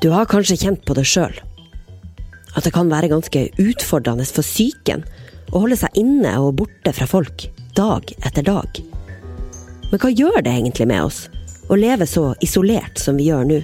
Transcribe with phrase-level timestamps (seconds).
[0.00, 1.34] Du har kanskje kjent på det sjøl.
[2.56, 5.04] At det kan være ganske utfordrende for psyken
[5.50, 8.80] å holde seg inne og borte fra folk dag etter dag.
[9.90, 11.24] Men hva gjør det egentlig med oss
[11.70, 13.60] å leve så isolert som vi gjør nå?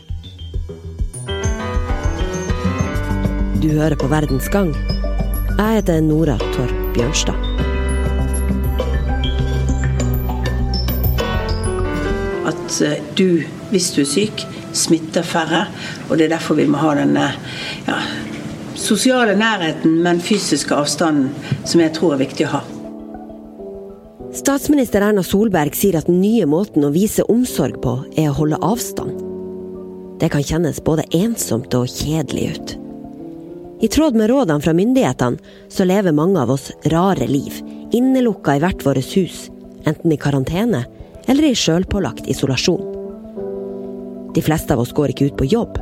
[3.63, 4.75] Du hører på Verdens gang.
[5.57, 7.39] Jeg heter Nora Torp Bjørnstad.
[12.47, 13.43] At eh, du,
[13.73, 14.45] hvis du er syk,
[14.77, 15.67] smitter færre.
[16.09, 17.27] Og det er derfor vi må ha denne
[17.89, 17.99] ja,
[18.79, 21.33] sosiale nærheten, men fysiske avstanden,
[21.65, 22.65] som jeg tror er viktig å ha.
[24.37, 28.61] Statsminister Erna Solberg sier at den nye måten å vise omsorg på, er å holde
[28.61, 29.23] avstand.
[30.21, 32.75] Det kan kjennes både ensomt og kjedelig ut.
[33.85, 37.61] I tråd med rådene fra myndighetene, så lever mange av oss rare liv,
[37.97, 39.47] innelukka i hvert vårt hus,
[39.85, 40.85] enten i karantene
[41.27, 42.96] eller i sjølpålagt isolasjon.
[44.37, 45.79] De fleste av oss går ikke ut på jobb,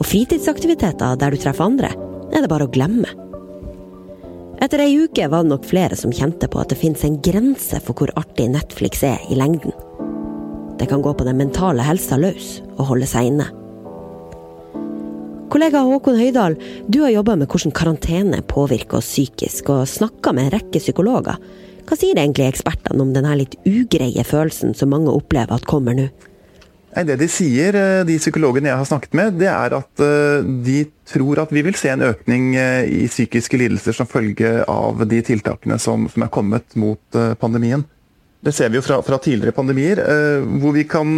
[0.00, 1.90] og fritidsaktiviteter der du treffer andre,
[2.32, 3.10] er det bare å glemme.
[4.60, 7.80] Etter ei uke var det nok flere som kjente på at det finnes en grense
[7.84, 9.72] for hvor artig Netflix er i lengden.
[10.80, 13.48] Det kan gå på den mentale helsa løs og holde seg inne.
[15.50, 16.54] Kollega Håkon Høydahl,
[16.88, 21.40] du har jobba med hvordan karantene påvirker oss psykisk, og snakka med en rekke psykologer.
[21.84, 26.06] Hva sier egentlig ekspertene om denne litt ugreie følelsen som mange opplever at kommer nå?
[26.90, 30.80] Det de sier, eh, de psykologene jeg har snakket med, det er at eh, de
[31.06, 35.20] tror at vi vil se en økning eh, i psykiske lidelser som følge av de
[35.22, 37.84] tiltakene som, som er kommet mot pandemien.
[38.42, 40.00] Det ser vi jo fra, fra tidligere pandemier,
[40.62, 41.10] hvor vi kan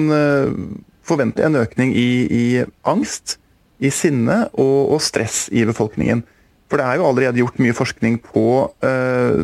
[1.06, 2.46] forvente en økning i, i
[2.90, 3.36] angst,
[3.78, 6.24] i sinne og, og, stress i befolkningen.
[6.66, 8.44] For det er jo allerede gjort mye forskning på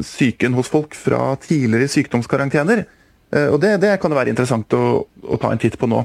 [0.03, 2.83] psyken hos folk fra tidligere sykdomskarantener.
[3.55, 6.03] Og det, det, kan det være interessant å, å ta en titt på nå.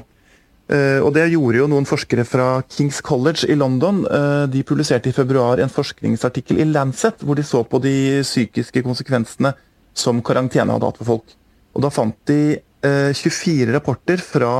[0.64, 4.04] Uh, og Det gjorde jo noen forskere fra Kings College i London.
[4.08, 8.84] Uh, de publiserte i februar en forskningsartikkel i Lancet hvor de så på de psykiske
[8.86, 9.52] konsekvensene
[9.94, 11.36] som karantene hadde hatt for folk.
[11.74, 14.54] Og Da fant de 24 rapporter fra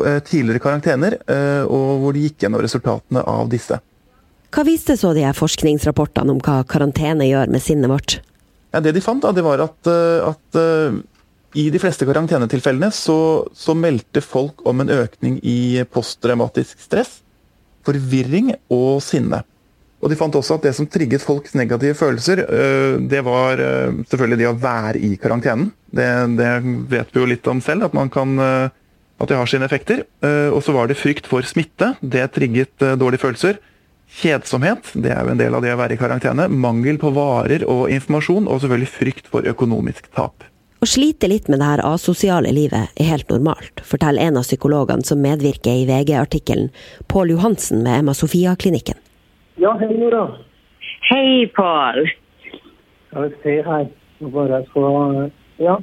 [0.00, 3.76] Eh, tidligere karantener, eh, og hvor de gikk gjennom resultatene av disse.
[4.52, 8.20] Hva viste så de her forskningsrapportene om hva karantene gjør med sinnet vårt?
[8.72, 10.60] Ja, det de fant, da, det var at, eh, at
[11.58, 13.16] i de fleste karantenetilfellene så,
[13.52, 17.20] så, meldte folk om en økning i posttraumatisk stress,
[17.86, 19.42] forvirring og sinne.
[20.02, 22.40] Og De fant også at det som trigget folks negative følelser,
[23.06, 23.60] det var
[24.10, 25.68] selvfølgelig det å være i karantenen.
[25.94, 26.08] Det,
[26.40, 26.48] det
[26.90, 28.34] vet vi jo litt om selv, at kan
[29.22, 30.04] at det har sine effekter.
[30.24, 31.94] Eh, og så var det frykt for smitte.
[32.00, 33.60] Det trigget eh, dårlige følelser.
[34.12, 36.48] Kjedsomhet, det er jo en del av det å være i karantene.
[36.50, 40.44] Mangel på varer og informasjon, og selvfølgelig frykt for økonomisk tap.
[40.82, 45.06] Å slite litt med det her asosiale livet er helt normalt, forteller en av psykologene
[45.06, 46.72] som medvirker i VG-artikkelen,
[47.06, 48.98] Pål Johansen ved Emma Sofia-klinikken.
[49.62, 50.24] Ja, hei Nora.
[51.06, 52.02] Hei, Pål.
[53.06, 53.86] Skal vi se her.
[54.34, 55.30] Bare få
[55.62, 55.78] Ja.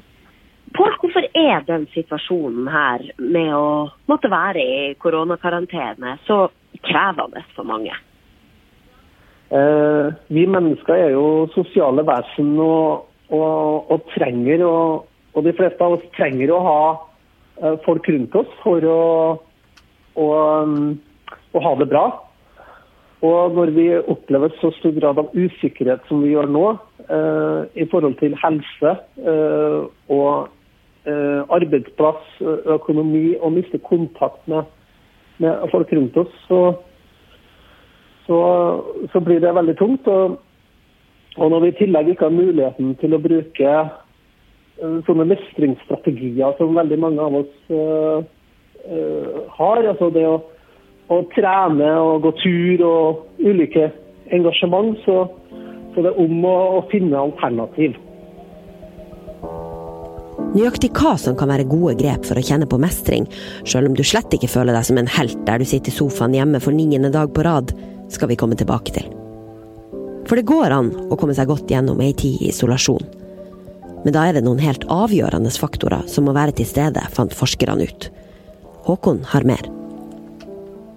[0.75, 6.49] Pål, hvorfor er den situasjonen her med å måtte være i koronakarantene så
[6.83, 7.95] krevende for mange?
[9.49, 14.75] Eh, vi mennesker er jo sosiale vesen og, og, og trenger å,
[15.34, 16.81] og, de fleste av oss trenger å ha
[17.62, 19.03] eh, folk rundt oss for å,
[20.17, 20.28] å,
[21.53, 22.06] å, ha det bra.
[23.25, 27.90] Og når vi opplever så stor grad av usikkerhet som vi gjør nå eh, i
[27.91, 29.81] forhold til helse eh,
[30.16, 30.47] og
[31.09, 32.25] Eh, arbeidsplass,
[32.75, 34.67] økonomi og miste kontakt med,
[35.40, 36.59] med folk rundt oss, så,
[38.28, 38.40] så,
[39.13, 40.07] så, blir det veldig tungt.
[40.11, 40.35] Og,
[41.39, 46.75] og når vi i tillegg ikke har muligheten til å bruke uh, sånne mestringsstrategier som
[46.77, 50.35] veldig mange av oss uh, uh, har, altså det å,
[51.07, 53.89] å, trene og gå tur og ulike
[54.35, 55.23] engasjement, så,
[55.95, 57.97] så det er om å, å finne alternativ.
[60.49, 63.28] Nøyaktig hva som kan være gode grep for å kjenne på mestring,
[63.69, 66.35] selv om du slett ikke føler deg som en helt der du sitter i sofaen
[66.35, 67.75] hjemme for niende dag på rad,
[68.09, 69.18] skal vi komme tilbake til.
[70.29, 73.02] For det går an å komme seg godt gjennom ei tid i isolasjon.
[74.03, 77.87] Men da er det noen helt avgjørende faktorer som må være til stede, fant forskerne
[77.90, 78.08] ut.
[78.85, 79.66] Håkon har mer.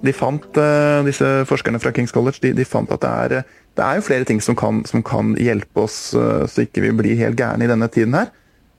[0.03, 3.87] De fant, uh, disse Forskerne fra Kings College de, de fant at det er, det
[3.87, 7.39] er, flere ting som kan, som kan hjelpe oss uh, så ikke vi blir helt
[7.39, 8.29] gærne i denne tiden her.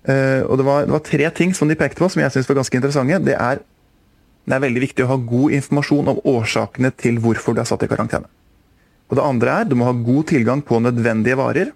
[0.04, 2.52] Uh, og det var, det var, tre ting som de pekte på som jeg synes
[2.52, 3.22] var ganske interessante.
[3.26, 3.64] Det er,
[4.44, 7.88] det er veldig viktig å ha god informasjon om årsakene til hvorfor du er satt
[7.88, 8.30] i karantene.
[9.14, 11.70] Og Det andre er du må ha god tilgang på nødvendige varer.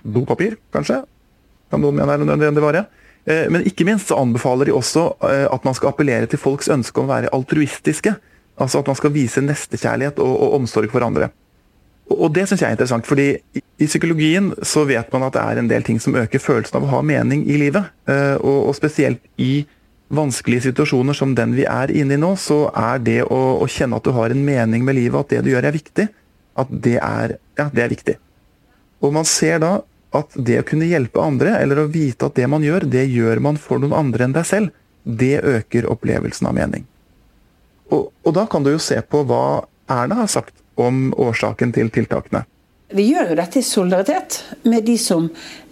[0.00, 1.02] Dopapir, kanskje.
[1.68, 2.86] Kan noen mene er en nødvendig vare.
[3.28, 6.70] Uh, men ikke minst så anbefaler de også uh, at man skal appellere til folks
[6.72, 8.14] ønske om å være altruistiske.
[8.56, 11.28] Altså at man skal vise nestekjærlighet og, og omsorg for andre.
[12.10, 15.60] Og, det syns jeg er interessant, fordi i, psykologien så vet man at det er
[15.60, 17.92] en del ting som øker følelsen av å ha mening i livet.
[18.08, 19.66] Uh, og, og, spesielt i
[20.10, 24.00] vanskelige situasjoner som den vi er inne i nå, så er det å, å, kjenne
[24.00, 26.08] at du har en mening med livet, at det du gjør er viktig,
[26.60, 28.16] at det er, ja, det er viktig.
[29.00, 29.78] Og man ser da
[30.16, 33.42] at det å kunne hjelpe andre, eller å vite at det man gjør, det gjør
[33.44, 34.72] man for noen andre enn deg selv,
[35.04, 36.84] det øker opplevelsen av mening.
[37.90, 41.90] Og, og da kan du jo se på hva Erna har sagt om årsaken til
[41.94, 42.44] tiltakene.
[42.94, 45.28] Vi gjør jo dette i solidaritet med de som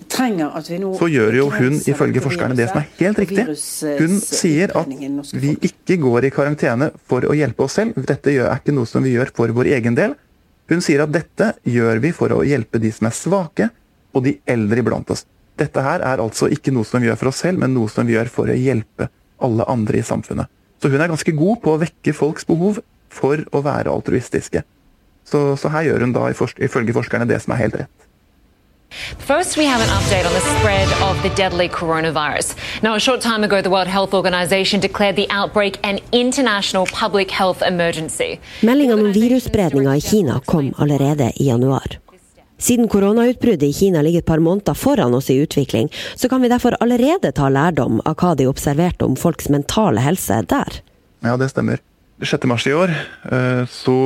[0.08, 3.44] trenger at vi nå Så gjør jo hun ifølge forskerne det som er helt riktig.
[3.98, 7.98] Hun sier at vi ikke går i karantene for å hjelpe oss selv.
[8.08, 10.16] Dette er ikke noe som vi gjør for vår egen del.
[10.68, 13.70] Hun sier at dette gjør vi for å hjelpe de som er svake,
[14.12, 15.24] og de eldre iblant oss.
[15.58, 18.06] Dette her er altså ikke noe som vi gjør for oss selv, men noe som
[18.06, 19.08] vi gjør for å hjelpe
[19.44, 20.50] alle andre i samfunnet.
[20.78, 22.78] Så hun er ganske god på å vekke folks behov
[23.10, 24.62] for å være altruistiske.
[25.28, 28.07] Så, så her gjør hun da ifølge forskerne det som er helt rett.
[29.18, 32.56] First, we have an update on the spread of the deadly coronavirus.
[32.82, 37.30] Now, a short time ago, the World Health Organization declared the outbreak an international public
[37.30, 38.40] health emergency.
[38.60, 41.98] Meldingene om virusspredninga i Kina kom allerede i januar.
[42.58, 46.48] Siden koronautbruddet i Kina ligger et par måneder foran oss i utvikling, så kan vi
[46.48, 50.80] derfor allerede ta lærdom av hva de observerte om folks mentale helse der.
[51.22, 51.78] Ja, det stemmer.
[52.20, 52.44] 6.
[52.50, 52.90] mars i år
[53.30, 53.98] eh, så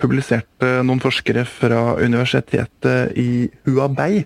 [0.00, 4.24] publiserte noen forskere fra universitetet i Huabei,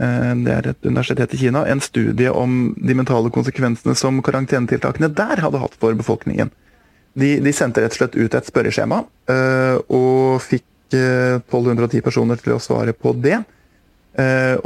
[0.00, 5.10] eh, det er et universitet i Kina, en studie om de mentale konsekvensene som karantenetiltakene
[5.12, 6.52] der hadde hatt for befolkningen.
[7.12, 12.56] De, de sendte rett og slett ut et spørreskjema eh, og fikk 1210 personer til
[12.56, 13.36] å svare på det.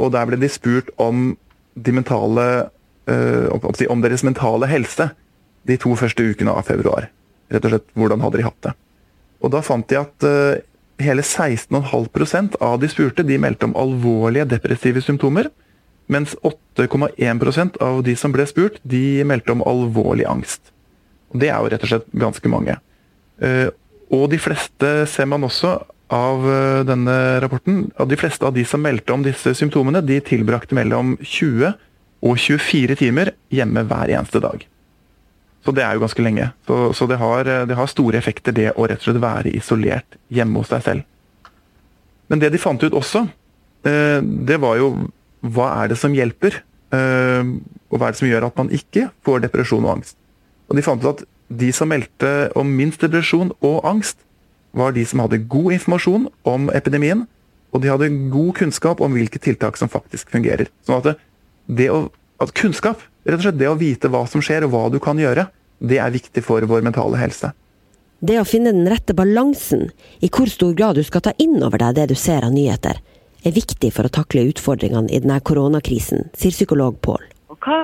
[0.01, 1.35] Og der ble de spurt om,
[1.77, 2.45] de mentale,
[3.05, 5.05] om deres mentale helse
[5.69, 7.05] de to første ukene av februar.
[7.53, 8.73] Rett og slett, Hvordan hadde de hatt det?
[9.43, 10.57] Og Da fant de at uh,
[11.01, 15.51] hele 16,5% av de spurte de meldte om alvorlige depressive symptomer.
[16.07, 20.71] Mens 8,1% av de som ble spurt, de meldte om alvorlig angst.
[21.33, 22.77] Og Det er jo rett og slett ganske mange.
[24.13, 25.79] Og de fleste ser man også
[26.13, 30.19] av eh, denne rapporten, at de fleste av de som meldte om disse symptomene, de
[30.23, 31.73] tilbrakte mellom 20
[32.25, 34.65] og 24 timer hjemme hver eneste dag.
[35.65, 36.51] Så det er jo ganske lenge.
[36.67, 39.53] Så, så det, har, eh, det, har, store effekter, det å rett og slett være
[39.57, 41.05] isolert hjemme hos deg selv.
[42.29, 43.25] Men det de fant ut også,
[43.89, 44.91] eh, det var jo
[45.45, 46.61] hva er det som hjelper?
[46.95, 50.15] Og hva er det som gjør at man ikke får depresjon og angst?
[50.69, 54.21] Og de fant ut at de som meldte om minst depresjon og angst,
[54.75, 57.25] var de som hadde god informasjon om epidemien,
[57.71, 60.69] og de hadde god kunnskap om hvilke tiltak som faktisk fungerer.
[60.87, 61.21] Sånn at,
[61.67, 62.09] det å,
[62.43, 65.19] at kunnskap, rett og slett det å vite hva som skjer og hva du kan
[65.19, 65.47] gjøre,
[65.79, 67.51] det er viktig for vår mentale helse.
[68.25, 69.89] Det å finne den rette balansen,
[70.23, 73.01] i hvor stor grad du skal ta inn over deg det du ser av nyheter,
[73.45, 77.27] er viktig for å takle utfordringene i denne koronakrisen, sier psykolog Pål.
[77.65, 77.77] Hva,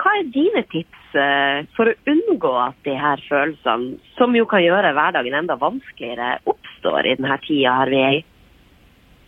[0.00, 4.64] hva, er dine tips eh, for å unngå at de her følelsene, som jo kan
[4.64, 8.24] gjøre hverdagen enda vanskeligere, oppstår i denne tida her vi er i?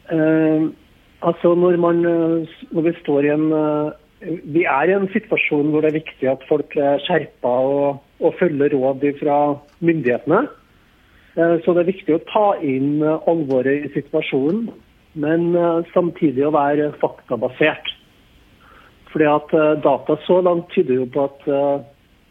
[0.06, 0.68] Uh,
[1.26, 5.68] altså når, man, eh, når vi står i en uh, Vi er i en situasjon
[5.72, 9.40] hvor det er viktig at folk er skjerpa og, og følger råd fra
[9.84, 10.46] myndighetene.
[11.36, 14.70] Uh, så det er viktig å ta inn alvoret i situasjonen,
[15.16, 15.52] men
[15.92, 17.96] samtidig å være faktabasert.
[19.16, 21.76] Fordi at eh, Data så langt tyder jo på at eh,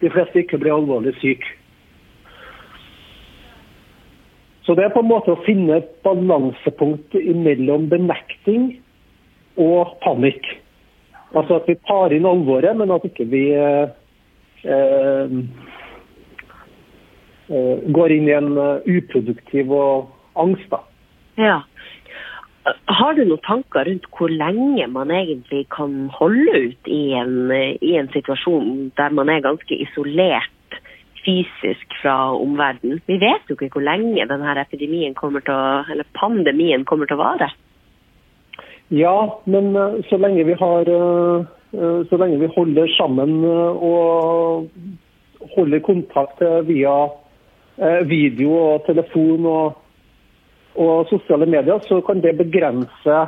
[0.03, 1.47] de fleste ikke blir alvorlig syke.
[4.67, 8.67] Så det er på en måte å finne et balansepunkt mellom benekting
[9.61, 10.45] og panikk.
[11.33, 13.87] Altså at vi tar inn alvoret, men at ikke vi eh,
[14.63, 15.37] eh,
[17.95, 20.69] går inn i en uproduktiv og angst.
[20.71, 20.81] da.
[21.37, 21.57] Ja.
[22.89, 27.91] Har du noen tanker rundt hvor lenge man egentlig kan holde ut i en, i
[27.99, 30.79] en situasjon der man er ganske isolert
[31.25, 33.03] fysisk fra omverdenen?
[33.05, 37.21] Vi vet jo ikke hvor lenge denne kommer til å, eller pandemien kommer til å
[37.21, 37.51] vare.
[38.87, 44.69] Ja, men eh, så lenge vi har eh, eh, så lenge vi holder sammen og
[45.55, 46.93] holder kontakt via
[48.07, 49.81] video og telefon og
[50.75, 53.19] og sosiale medier, så kan det begrense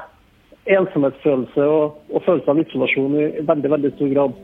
[0.68, 4.42] ensomhetsfølelse og, og følelse av isolasjon i veldig, veldig stor grad.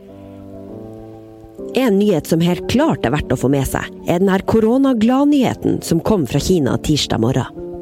[1.84, 5.82] En nyhet som helt klart er verdt å få med seg, er den her koronagladnyheten
[5.84, 7.73] som kom fra Kina tirsdag morgen.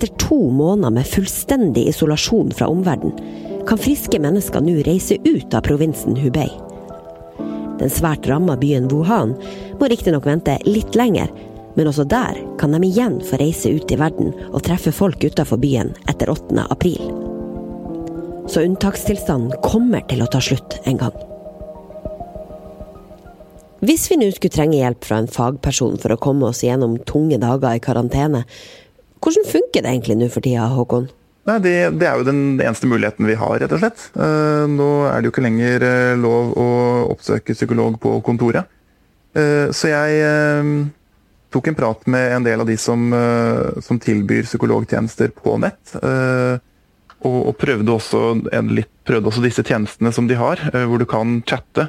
[0.00, 3.18] Etter to måneder med fullstendig isolasjon fra omverdenen,
[3.68, 6.46] kan friske mennesker nå reise ut av provinsen Hubei.
[7.76, 9.34] Den svært ramma byen Wuhan
[9.76, 11.28] må riktignok vente litt lenger
[11.76, 15.60] Men også der kan de igjen få reise ut i verden og treffe folk utenfor
[15.60, 16.64] byen etter 8.
[16.72, 17.12] april.
[18.48, 21.20] Så unntakstilstanden kommer til å ta slutt en gang.
[23.80, 27.38] Hvis vi nå skulle trenge hjelp fra en fagperson for å komme oss gjennom tunge
[27.40, 28.42] dager i karantene,
[29.20, 31.10] hvordan funker det egentlig nå for tida, Håkon?
[31.48, 34.02] Nei, det, det, er jo den eneste muligheten vi har, rett og slett.
[34.14, 36.68] Uh, nå er det jo ikke lenger uh, lov å
[37.14, 38.68] oppsøke psykolog på kontoret.
[39.36, 40.90] Uh, så jeg
[41.50, 43.08] tok en prat med en del av de som,
[43.82, 45.96] som tilbyr psykologtjenester på nett.
[45.96, 48.20] Og, og, prøvde, også
[48.70, 51.88] litt, prøvde også disse tjenestene som de har, hvor du kan chatte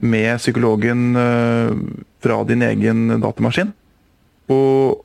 [0.00, 1.12] med psykologen
[2.24, 3.74] fra din egen datamaskin.
[4.48, 5.04] Og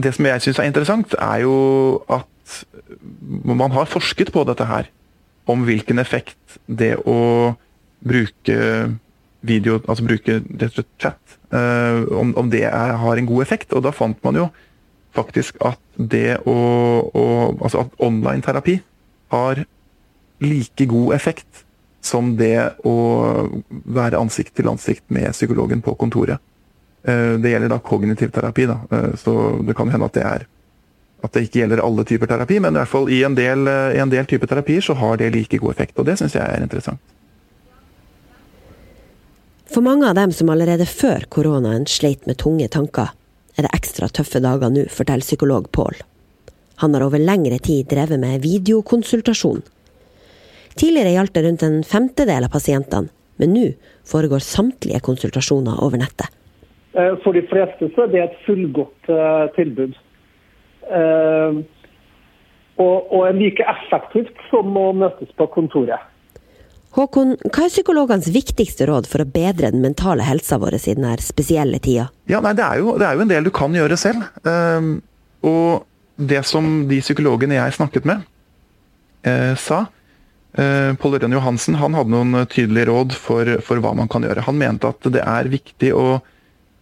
[0.00, 1.56] det som jeg syns er interessant, er jo
[2.10, 2.28] at
[3.44, 4.88] man har forsket på dette her.
[5.50, 7.54] Om hvilken effekt det å
[8.02, 8.58] bruke
[9.42, 10.38] video, altså bruke
[11.02, 11.18] chat,
[11.50, 13.72] uh, om, om, det er, har en god effekt.
[13.74, 14.48] Og da fant man jo
[15.12, 16.56] faktisk at det å,
[17.12, 17.24] å
[17.62, 18.78] Altså at online terapi
[19.34, 19.64] har
[20.42, 21.66] like god effekt
[22.02, 22.56] som det
[22.88, 22.94] å
[23.70, 26.40] være ansikt til ansikt med psykologen på kontoret.
[27.02, 28.80] Uh, det gjelder da kognitiv terapi, da.
[28.92, 30.48] Uh, så det kan hende at det er
[31.22, 34.00] at det ikke gjelder alle typer terapi, men i hvert fall i en del, i
[34.02, 35.94] en del typer terapier så har det like god effekt.
[36.02, 36.98] Og det syns jeg er interessant.
[39.72, 43.14] For mange av dem som allerede før koronaen sleit med tunge tanker,
[43.56, 46.02] er det ekstra tøffe dager nå, forteller psykolog Pål.
[46.82, 49.62] Han har over lengre tid drevet med videokonsultasjon.
[50.74, 53.66] Tidligere gjaldt det rundt en femtedel av pasientene, men nå
[54.08, 56.28] foregår samtlige konsultasjoner over nettet.
[56.92, 59.94] Eh, for de fleste så er det et fullgodt eh, tilbud.
[60.92, 61.60] Eh,
[62.82, 66.08] og, og er like effektivt som å møtes på kontoret.
[66.92, 71.14] Håkon, hva er psykologenes viktigste råd for å bedre den mentale helsa vår i denne
[71.24, 72.10] spesielle tida?
[72.28, 74.26] Ja, nei, det, er jo, det, er jo, en del du kan gjøre selv.
[75.48, 75.86] Og
[76.20, 78.26] det som de psykologene jeg snakket med,
[79.26, 84.10] uh, sa uh, Pål Ørjan Johansen han hadde noen tydelige råd for, for, hva man
[84.12, 84.44] kan gjøre.
[84.48, 86.20] Han mente at det er viktig å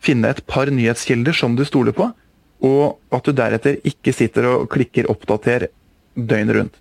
[0.01, 2.11] finne et par nyhetskilder som du stoler på,
[2.61, 5.69] og at du deretter ikke sitter og klikker 'oppdater'
[6.17, 6.75] døgnet rundt.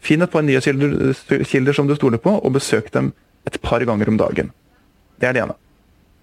[0.00, 3.12] Finn et par nyhetskilder som du stoler på, og besøk dem
[3.46, 4.52] et par ganger om dagen.
[5.20, 5.56] Det er det ene.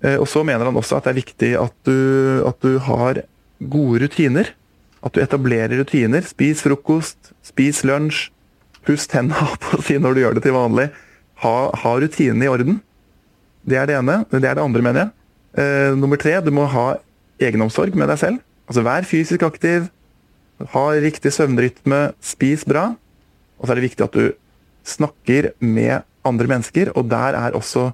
[0.03, 3.21] Eh, og Så mener han også at det er viktig at du, at du har
[3.61, 4.53] gode rutiner.
[5.03, 6.21] At du etablerer rutiner.
[6.25, 8.31] Spis frokost, spis lunsj,
[8.85, 10.89] puss tenna på å si når du gjør det til vanlig.
[11.43, 12.81] Ha, ha rutinene i orden.
[13.67, 14.23] Det er det ene.
[14.31, 15.16] Det er det andre, mener jeg.
[15.57, 16.87] Eh, nummer tre, du må ha
[17.41, 18.41] egenomsorg med deg selv.
[18.69, 19.87] Altså vær fysisk aktiv,
[20.73, 22.91] ha riktig søvnrytme, spis bra.
[23.57, 24.35] Og så er det viktig at du
[24.87, 27.89] snakker med andre mennesker, og der er også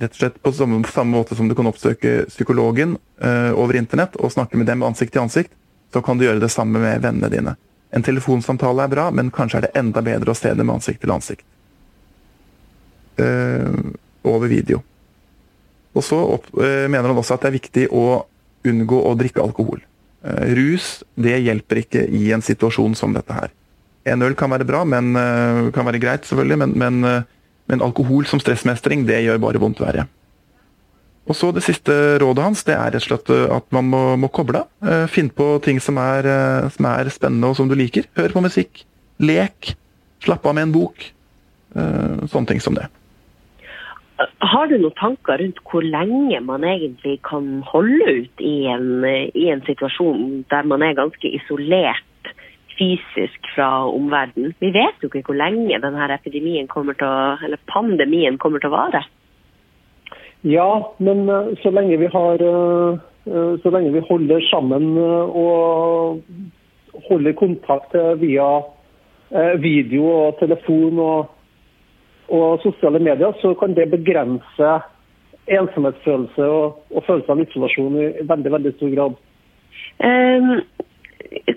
[0.00, 4.16] rett og slett på samme, samme måte som du kan oppsøke psykologen uh, over internett
[4.16, 5.52] og snakke med dem ansikt til ansikt,
[5.92, 7.56] så kan du gjøre det samme med vennene dine.
[7.92, 11.14] En telefonsamtale er bra, men kanskje er det enda bedre å se dem ansikt til
[11.14, 11.44] ansikt.
[13.20, 13.92] Uh,
[14.24, 14.80] over video.
[15.96, 18.04] Og så opp, uh, mener han også at det er viktig å
[18.68, 19.80] unngå å drikke alkohol.
[20.20, 23.52] Eh, rus det hjelper ikke i en situasjon som dette her.
[24.10, 27.28] En øl kan være bra, men eh, kan være greit, selvfølgelig, men, men, eh,
[27.72, 30.06] men alkohol som stressmestring det gjør bare vondt verre.
[31.30, 34.30] Og så Det siste rådet hans det er rett og slett at man må, må
[34.34, 35.06] koble av.
[35.12, 36.26] Finn på ting som er,
[36.74, 38.08] som er, spennende og som du liker.
[38.18, 38.82] Hør på musikk.
[39.22, 39.76] Lek.
[40.24, 41.04] Slapp av med en bok.
[41.76, 42.88] Sånne ting som det.
[44.20, 49.46] Har du noen tanker rundt hvor lenge man egentlig kan holde ut i en, i
[49.48, 52.32] en situasjon der man er ganske isolert
[52.76, 54.52] fysisk fra omverdenen?
[54.60, 58.72] Vi vet jo ikke hvor lenge denne epidemien kommer til å, eller pandemien kommer til
[58.72, 59.02] å vare.
[60.42, 66.22] Ja, men eh, så lenge vi har eh, eh, så lenge vi holder sammen og
[67.08, 68.48] holder kontakt via
[69.62, 71.28] video og telefon og
[72.30, 74.76] og sosiale medier, så kan det begrense
[75.50, 79.18] ensomhetsfølelse og, og følelse av isolasjon i veldig veldig stor grad.
[80.04, 80.52] Um,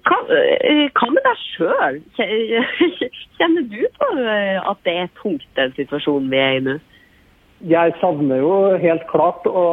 [0.04, 2.00] hva, hva, med deg sjøl?
[3.38, 6.78] Kjenner du på at det er tungt, den situasjonen vi er i nå?
[7.64, 9.64] Jeg savner jo helt klart å,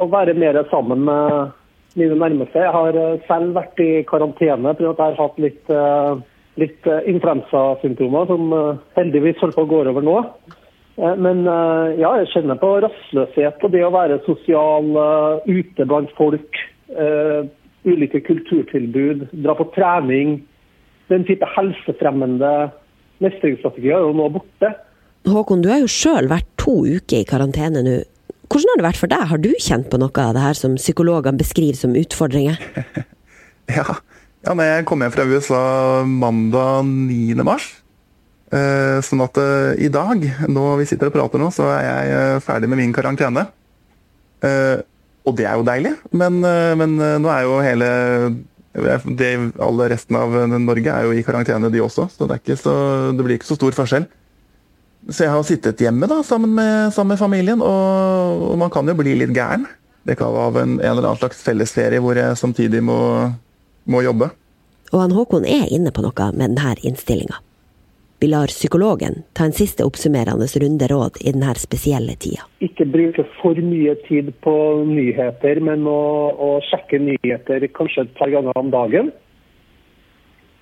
[0.00, 1.52] å være mer sammen med
[1.98, 2.62] mine nærmeste.
[2.62, 2.96] Jeg har
[3.28, 6.22] selv vært i karantene fordi jeg har hatt litt uh,
[6.58, 10.16] litt eh, influensasymptomer som eh, heldigvis holder på å gå over nå.
[10.98, 14.90] Eh, men ja, jeg kjenner på rastløshet og det å være sosial
[15.46, 16.60] ute blant folk.
[17.88, 20.38] Ulike kulturtilbud, dra på trening.
[21.12, 22.52] Den type helsefremmende
[23.22, 24.72] mestringsstrategier er jo nå borte.
[25.28, 27.98] Håkon, du har jo sjøl vært to uker i karantene nå.
[28.48, 29.24] Hvordan har det vært for deg?
[29.28, 32.56] Har du kjent på noe av det her som psykologene beskriver som utfordringer?
[33.76, 33.98] ja.
[34.48, 35.62] Ja, nei, jeg kom hjem fra USA
[36.08, 37.44] mandag 9.
[37.44, 37.66] mars
[38.48, 42.14] eh, Sånn at eh, i dag, nå vi sitter og prater nå, så er jeg
[42.16, 43.44] eh, ferdig med min karantene.
[44.44, 44.78] Eh,
[45.28, 47.88] og det er jo deilig, men, eh, men eh, nå er jo hele
[49.18, 49.28] det,
[49.64, 52.72] Alle resten av Norge er jo i karantene, de også, så det, så
[53.12, 54.06] det, blir ikke så stor forskjell.
[55.08, 58.88] Så jeg har sittet hjemme da, sammen med, sammen med familien, og, og, man kan
[58.88, 59.66] jo bli litt gæren.
[60.08, 62.96] Det kan være av en, en eller annen slags fellesferie hvor jeg samtidig må,
[63.88, 64.30] må jobbe.
[64.92, 67.42] Og han Håkon er inne på noe med denne innstillinga.
[68.20, 72.48] Vi lar psykologen ta en siste oppsummerende runde råd i denne spesielle tida.
[72.58, 74.54] Ikke bruke for mye tid på
[74.88, 76.00] nyheter, men å,
[76.34, 79.12] å sjekke nyheter kanskje et par ganger om dagen.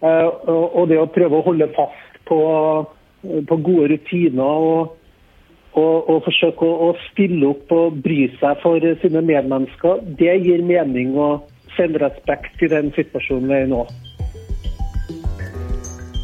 [0.04, 0.28] Uh,
[0.76, 2.38] og det å prøve å holde fast på,
[3.49, 4.92] på gode rutiner og,
[5.73, 10.61] og, og forsøke å, å, stille opp og bry seg for sine medmennesker, det gir
[10.68, 13.85] mening og selvrespekt i den situasjonen vi er i nå.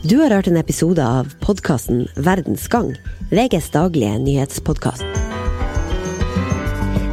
[0.02, 2.90] Du har hørt en episode av podkasten Verdens gang,
[3.30, 5.06] VGs daglige nyhetspodkast.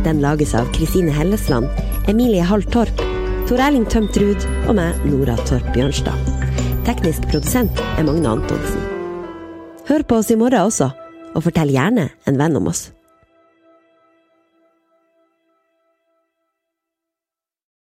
[0.08, 1.70] Den lages av Kristine Hellesland,
[2.10, 3.04] Emilie Hall Torp,
[3.46, 6.18] Tor Erling Tømt Ruud og meg, Nora Torp Bjørnstad.
[6.90, 8.82] Teknisk produsent er Magne Antonsen.
[9.90, 10.90] Hør på oss i morgen også,
[11.36, 12.88] og fortell gjerne en venn om oss.